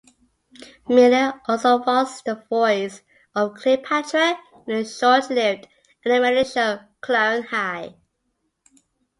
[0.89, 3.03] Miller also was the voice
[3.35, 5.67] of Cleopatra in the short-lived
[6.03, 7.97] animated show "Clone High".